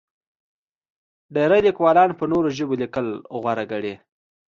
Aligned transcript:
ډېری 1.35 1.59
لیکوالان 1.67 2.09
په 2.19 2.23
نورو 2.31 2.49
ژبو 2.57 2.75
لیکل 2.81 3.07
غوره 3.41 3.65
ګڼي. 3.71 3.93